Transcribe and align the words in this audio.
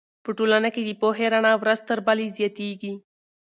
په 0.23 0.29
ټولنه 0.37 0.69
کې 0.73 0.81
د 0.83 0.89
پوهې 1.01 1.25
رڼا 1.33 1.53
ورځ 1.61 1.79
تر 1.89 1.99
بلې 2.07 2.27
زیاتېږي. 2.37 2.93